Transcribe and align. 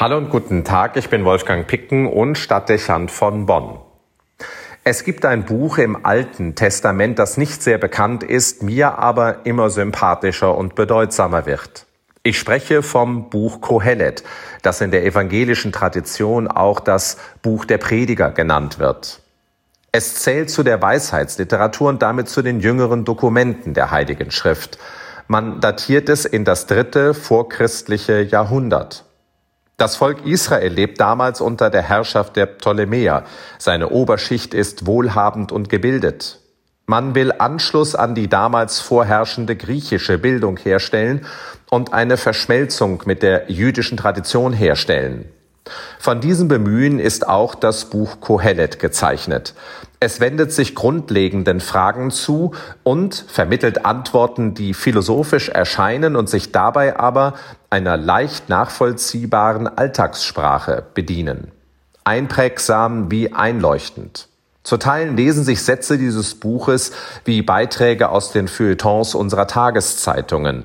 Hallo 0.00 0.16
und 0.16 0.30
guten 0.30 0.62
Tag, 0.62 0.96
ich 0.96 1.10
bin 1.10 1.24
Wolfgang 1.24 1.66
Picken 1.66 2.06
und 2.06 2.38
Stadtdechant 2.38 3.10
von 3.10 3.46
Bonn. 3.46 3.80
Es 4.84 5.02
gibt 5.02 5.24
ein 5.24 5.44
Buch 5.44 5.78
im 5.78 6.06
Alten 6.06 6.54
Testament, 6.54 7.18
das 7.18 7.36
nicht 7.36 7.60
sehr 7.64 7.78
bekannt 7.78 8.22
ist, 8.22 8.62
mir 8.62 9.00
aber 9.00 9.44
immer 9.44 9.70
sympathischer 9.70 10.56
und 10.56 10.76
bedeutsamer 10.76 11.46
wird. 11.46 11.84
Ich 12.22 12.38
spreche 12.38 12.84
vom 12.84 13.28
Buch 13.28 13.60
Kohelet, 13.60 14.22
das 14.62 14.80
in 14.80 14.92
der 14.92 15.04
evangelischen 15.04 15.72
Tradition 15.72 16.46
auch 16.46 16.78
das 16.78 17.16
Buch 17.42 17.64
der 17.64 17.78
Prediger 17.78 18.30
genannt 18.30 18.78
wird. 18.78 19.20
Es 19.90 20.14
zählt 20.14 20.48
zu 20.48 20.62
der 20.62 20.80
Weisheitsliteratur 20.80 21.88
und 21.88 22.02
damit 22.02 22.28
zu 22.28 22.42
den 22.42 22.60
jüngeren 22.60 23.04
Dokumenten 23.04 23.74
der 23.74 23.90
Heiligen 23.90 24.30
Schrift. 24.30 24.78
Man 25.26 25.60
datiert 25.60 26.08
es 26.08 26.24
in 26.24 26.44
das 26.44 26.66
dritte 26.66 27.14
vorchristliche 27.14 28.20
Jahrhundert. 28.20 29.07
Das 29.78 29.94
Volk 29.94 30.26
Israel 30.26 30.72
lebt 30.72 31.00
damals 31.00 31.40
unter 31.40 31.70
der 31.70 31.82
Herrschaft 31.82 32.34
der 32.34 32.46
Ptolemäer. 32.46 33.22
Seine 33.58 33.90
Oberschicht 33.90 34.52
ist 34.52 34.86
wohlhabend 34.86 35.52
und 35.52 35.68
gebildet. 35.68 36.40
Man 36.86 37.14
will 37.14 37.32
Anschluss 37.38 37.94
an 37.94 38.16
die 38.16 38.28
damals 38.28 38.80
vorherrschende 38.80 39.54
griechische 39.54 40.18
Bildung 40.18 40.56
herstellen 40.56 41.26
und 41.70 41.92
eine 41.92 42.16
Verschmelzung 42.16 43.04
mit 43.06 43.22
der 43.22 43.52
jüdischen 43.52 43.96
Tradition 43.96 44.52
herstellen. 44.52 45.30
Von 45.98 46.20
diesem 46.20 46.48
Bemühen 46.48 46.98
ist 46.98 47.28
auch 47.28 47.54
das 47.54 47.86
Buch 47.86 48.20
Kohelet 48.20 48.78
gezeichnet. 48.78 49.54
Es 50.00 50.20
wendet 50.20 50.52
sich 50.52 50.74
grundlegenden 50.74 51.60
Fragen 51.60 52.10
zu 52.10 52.52
und 52.84 53.24
vermittelt 53.28 53.84
Antworten, 53.84 54.54
die 54.54 54.74
philosophisch 54.74 55.48
erscheinen 55.48 56.14
und 56.14 56.28
sich 56.28 56.52
dabei 56.52 56.98
aber 56.98 57.34
einer 57.70 57.96
leicht 57.96 58.48
nachvollziehbaren 58.48 59.66
Alltagssprache 59.66 60.84
bedienen. 60.94 61.50
Einprägsam 62.04 63.10
wie 63.10 63.32
einleuchtend. 63.32 64.28
Zu 64.62 64.76
Teilen 64.76 65.16
lesen 65.16 65.44
sich 65.44 65.62
Sätze 65.62 65.98
dieses 65.98 66.34
Buches 66.34 66.92
wie 67.24 67.42
Beiträge 67.42 68.10
aus 68.10 68.32
den 68.32 68.48
Feuilletons 68.48 69.14
unserer 69.14 69.46
Tageszeitungen. 69.46 70.64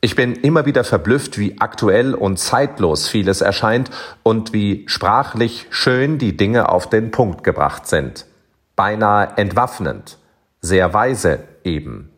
Ich 0.00 0.14
bin 0.14 0.36
immer 0.36 0.64
wieder 0.64 0.84
verblüfft, 0.84 1.38
wie 1.38 1.56
aktuell 1.58 2.14
und 2.14 2.38
zeitlos 2.38 3.08
vieles 3.08 3.40
erscheint 3.40 3.90
und 4.22 4.52
wie 4.52 4.84
sprachlich 4.86 5.66
schön 5.70 6.18
die 6.18 6.36
Dinge 6.36 6.68
auf 6.68 6.88
den 6.88 7.10
Punkt 7.10 7.42
gebracht 7.42 7.88
sind. 7.88 8.26
Beinahe 8.76 9.32
entwaffnend, 9.36 10.18
sehr 10.60 10.94
weise 10.94 11.40
eben. 11.64 12.10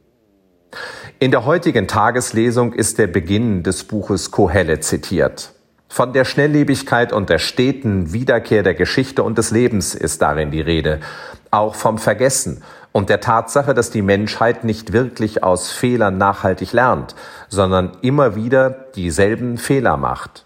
In 1.18 1.30
der 1.30 1.46
heutigen 1.46 1.88
Tageslesung 1.88 2.74
ist 2.74 2.98
der 2.98 3.06
Beginn 3.06 3.62
des 3.62 3.84
Buches 3.84 4.30
Kohelle 4.30 4.80
zitiert. 4.80 5.54
Von 5.88 6.12
der 6.12 6.24
Schnelllebigkeit 6.24 7.12
und 7.14 7.30
der 7.30 7.38
steten 7.38 8.12
Wiederkehr 8.12 8.62
der 8.62 8.74
Geschichte 8.74 9.22
und 9.22 9.38
des 9.38 9.50
Lebens 9.50 9.94
ist 9.94 10.20
darin 10.22 10.50
die 10.50 10.60
Rede. 10.60 11.00
Auch 11.50 11.74
vom 11.74 11.98
Vergessen 11.98 12.62
und 12.92 13.08
der 13.08 13.20
Tatsache, 13.20 13.74
dass 13.74 13.90
die 13.90 14.02
Menschheit 14.02 14.64
nicht 14.64 14.92
wirklich 14.92 15.42
aus 15.42 15.70
Fehlern 15.70 16.18
nachhaltig 16.18 16.72
lernt, 16.72 17.14
sondern 17.48 17.92
immer 18.02 18.34
wieder 18.34 18.70
dieselben 18.70 19.58
Fehler 19.58 19.96
macht. 19.96 20.44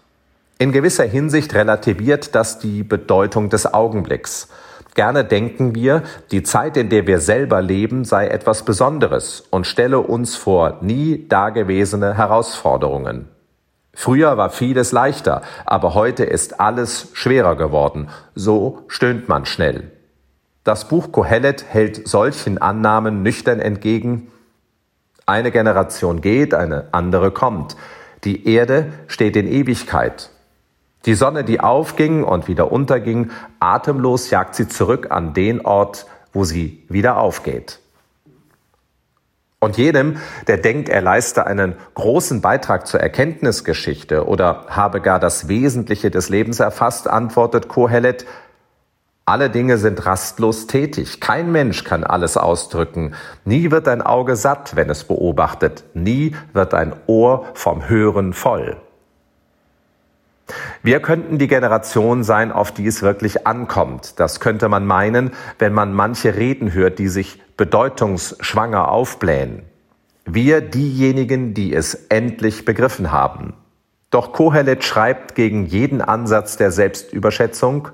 In 0.57 0.71
gewisser 0.71 1.03
Hinsicht 1.03 1.53
relativiert 1.53 2.33
das 2.33 2.59
die 2.59 2.83
Bedeutung 2.83 3.49
des 3.49 3.73
Augenblicks. 3.73 4.47
Gerne 4.93 5.25
denken 5.25 5.75
wir, 5.75 6.03
die 6.31 6.43
Zeit, 6.43 6.77
in 6.77 6.89
der 6.89 7.05
wir 7.05 7.19
selber 7.19 7.61
leben, 7.61 8.05
sei 8.05 8.27
etwas 8.27 8.63
Besonderes 8.63 9.43
und 9.49 9.67
stelle 9.67 9.99
uns 9.99 10.37
vor 10.37 10.77
nie 10.81 11.27
dagewesene 11.27 12.15
Herausforderungen. 12.15 13.27
Früher 13.93 14.37
war 14.37 14.49
vieles 14.49 14.93
leichter, 14.93 15.41
aber 15.65 15.93
heute 15.93 16.23
ist 16.23 16.61
alles 16.61 17.09
schwerer 17.13 17.55
geworden. 17.55 18.09
So 18.35 18.83
stöhnt 18.87 19.27
man 19.27 19.45
schnell. 19.45 19.91
Das 20.65 20.87
Buch 20.87 21.11
Kohelet 21.11 21.63
hält 21.69 22.07
solchen 22.07 22.57
Annahmen 22.57 23.21
nüchtern 23.21 23.59
entgegen. 23.59 24.31
Eine 25.27 25.51
Generation 25.51 26.21
geht, 26.21 26.55
eine 26.55 26.87
andere 26.91 27.29
kommt. 27.29 27.77
Die 28.23 28.51
Erde 28.51 28.91
steht 29.05 29.35
in 29.35 29.47
Ewigkeit. 29.47 30.31
Die 31.05 31.13
Sonne, 31.13 31.43
die 31.43 31.59
aufging 31.59 32.23
und 32.23 32.47
wieder 32.47 32.71
unterging, 32.71 33.29
atemlos 33.59 34.31
jagt 34.31 34.55
sie 34.55 34.67
zurück 34.67 35.11
an 35.11 35.35
den 35.35 35.63
Ort, 35.63 36.07
wo 36.33 36.45
sie 36.45 36.83
wieder 36.89 37.17
aufgeht. 37.17 37.77
Und 39.59 39.77
jedem, 39.77 40.17
der 40.47 40.57
denkt, 40.57 40.89
er 40.89 41.01
leiste 41.01 41.45
einen 41.45 41.75
großen 41.93 42.41
Beitrag 42.41 42.87
zur 42.87 42.99
Erkenntnisgeschichte 42.99 44.27
oder 44.27 44.65
habe 44.69 44.99
gar 44.99 45.19
das 45.19 45.47
Wesentliche 45.47 46.09
des 46.09 46.29
Lebens 46.29 46.59
erfasst, 46.59 47.07
antwortet 47.07 47.67
Kohelet, 47.67 48.25
alle 49.25 49.49
Dinge 49.49 49.79
sind 49.79 50.05
rastlos 50.05 50.67
tätig. 50.67 51.19
Kein 51.19 51.51
Mensch 51.51 51.83
kann 51.83 52.03
alles 52.03 52.37
ausdrücken. 52.37 53.15
Nie 53.43 53.71
wird 53.71 53.87
ein 53.87 54.03
Auge 54.03 54.35
satt, 54.35 54.75
wenn 54.75 54.89
es 54.89 55.03
beobachtet. 55.03 55.83
Nie 55.95 56.35
wird 56.53 56.75
ein 56.75 56.93
Ohr 57.07 57.45
vom 57.55 57.89
Hören 57.89 58.33
voll. 58.33 58.77
Wir 60.83 60.99
könnten 60.99 61.39
die 61.39 61.47
Generation 61.47 62.23
sein, 62.23 62.51
auf 62.51 62.71
die 62.71 62.85
es 62.85 63.01
wirklich 63.01 63.47
ankommt. 63.47 64.19
Das 64.19 64.39
könnte 64.39 64.69
man 64.69 64.85
meinen, 64.85 65.31
wenn 65.57 65.73
man 65.73 65.91
manche 65.91 66.35
Reden 66.35 66.71
hört, 66.73 66.99
die 66.99 67.07
sich 67.07 67.41
bedeutungsschwanger 67.57 68.89
aufblähen. 68.89 69.63
Wir 70.25 70.61
diejenigen, 70.61 71.55
die 71.55 71.73
es 71.73 71.95
endlich 72.09 72.63
begriffen 72.63 73.11
haben. 73.11 73.55
Doch 74.11 74.33
Kohelet 74.33 74.83
schreibt 74.83 75.33
gegen 75.33 75.65
jeden 75.65 76.01
Ansatz 76.01 76.57
der 76.57 76.69
Selbstüberschätzung, 76.69 77.89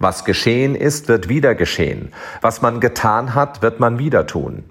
was 0.00 0.24
geschehen 0.24 0.74
ist, 0.74 1.06
wird 1.06 1.28
wieder 1.28 1.54
geschehen. 1.54 2.12
Was 2.40 2.62
man 2.62 2.80
getan 2.80 3.34
hat, 3.34 3.62
wird 3.62 3.78
man 3.78 3.98
wieder 4.00 4.26
tun. 4.26 4.64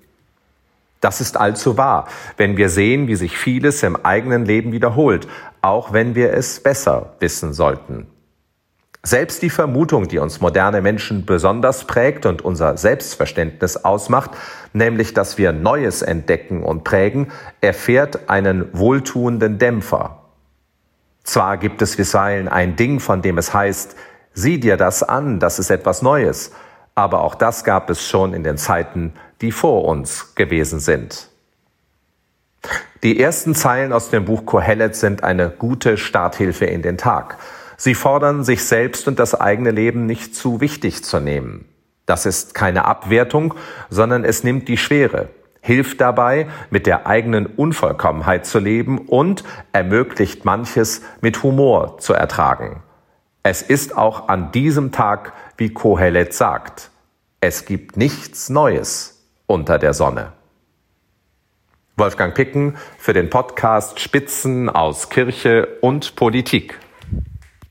Das 0.99 1.21
ist 1.21 1.37
allzu 1.37 1.77
wahr, 1.77 2.09
wenn 2.35 2.57
wir 2.57 2.67
sehen, 2.67 3.07
wie 3.07 3.15
sich 3.15 3.37
vieles 3.37 3.83
im 3.83 3.95
eigenen 4.05 4.43
Leben 4.43 4.73
wiederholt, 4.73 5.27
auch 5.61 5.93
wenn 5.93 6.13
wir 6.15 6.33
es 6.33 6.59
besser 6.59 7.13
wissen 7.19 7.53
sollten. 7.53 8.07
Selbst 9.01 9.41
die 9.43 9.49
Vermutung, 9.49 10.09
die 10.09 10.19
uns 10.19 10.41
moderne 10.41 10.81
Menschen 10.81 11.25
besonders 11.25 11.85
prägt 11.85 12.25
und 12.25 12.41
unser 12.41 12.75
Selbstverständnis 12.75 13.77
ausmacht, 13.77 14.31
nämlich 14.73 15.13
dass 15.13 15.37
wir 15.37 15.53
Neues 15.53 16.01
entdecken 16.01 16.63
und 16.63 16.83
prägen, 16.83 17.31
erfährt 17.61 18.29
einen 18.29 18.67
wohltuenden 18.73 19.57
Dämpfer. 19.57 20.23
Zwar 21.23 21.57
gibt 21.57 21.81
es 21.81 21.95
bisweilen 21.95 22.49
ein 22.49 22.75
Ding, 22.75 22.99
von 22.99 23.21
dem 23.21 23.37
es 23.37 23.53
heißt, 23.53 23.95
Sieh 24.33 24.59
dir 24.59 24.77
das 24.77 25.03
an, 25.03 25.39
das 25.39 25.59
ist 25.59 25.69
etwas 25.69 26.01
Neues. 26.01 26.51
Aber 26.95 27.21
auch 27.21 27.35
das 27.35 27.63
gab 27.63 27.89
es 27.89 28.05
schon 28.05 28.33
in 28.33 28.43
den 28.43 28.57
Zeiten, 28.57 29.13
die 29.41 29.51
vor 29.51 29.85
uns 29.85 30.35
gewesen 30.35 30.79
sind. 30.79 31.29
Die 33.03 33.19
ersten 33.19 33.55
Zeilen 33.55 33.93
aus 33.93 34.09
dem 34.09 34.25
Buch 34.25 34.45
Kohelet 34.45 34.95
sind 34.95 35.23
eine 35.23 35.49
gute 35.49 35.97
Starthilfe 35.97 36.65
in 36.65 36.81
den 36.81 36.97
Tag. 36.97 37.37
Sie 37.77 37.95
fordern, 37.95 38.43
sich 38.43 38.65
selbst 38.65 39.07
und 39.07 39.19
das 39.19 39.33
eigene 39.33 39.71
Leben 39.71 40.05
nicht 40.05 40.35
zu 40.35 40.59
wichtig 40.59 41.05
zu 41.05 41.21
nehmen. 41.21 41.63
Das 42.05 42.25
ist 42.25 42.53
keine 42.53 42.83
Abwertung, 42.83 43.53
sondern 43.89 44.25
es 44.25 44.43
nimmt 44.43 44.67
die 44.67 44.77
Schwere, 44.77 45.29
hilft 45.61 46.01
dabei, 46.01 46.47
mit 46.71 46.87
der 46.87 47.07
eigenen 47.07 47.45
Unvollkommenheit 47.45 48.45
zu 48.45 48.59
leben 48.59 48.97
und 48.97 49.45
ermöglicht 49.71 50.43
manches 50.43 51.01
mit 51.21 51.41
Humor 51.43 51.99
zu 51.99 52.13
ertragen. 52.13 52.83
Es 53.43 53.61
ist 53.61 53.97
auch 53.97 54.27
an 54.27 54.51
diesem 54.51 54.91
Tag, 54.91 55.33
wie 55.57 55.73
Kohelet 55.73 56.33
sagt, 56.33 56.91
es 57.41 57.65
gibt 57.65 57.95
nichts 57.95 58.49
Neues 58.49 59.25
unter 59.47 59.79
der 59.79 59.93
Sonne. 59.93 60.33
Wolfgang 61.95 62.35
Picken 62.35 62.77
für 62.97 63.13
den 63.13 63.29
Podcast 63.29 63.99
Spitzen 64.01 64.69
aus 64.69 65.09
Kirche 65.09 65.67
und 65.81 66.15
Politik. 66.15 66.79